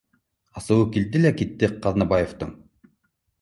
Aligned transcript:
Асыуы 0.61 0.87
килде 0.95 1.21
лә 1.21 1.33
китте 1.41 1.69
Ҡаҙнабаевтың: 1.85 2.57